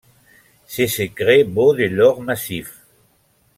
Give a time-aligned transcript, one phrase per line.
[0.65, 2.81] Ce secret vaut de l’or massif.